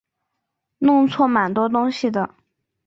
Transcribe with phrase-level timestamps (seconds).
[0.79, 2.33] 弄错蛮多东西的